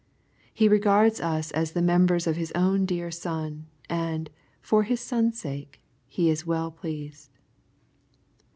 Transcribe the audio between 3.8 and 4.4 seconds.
and,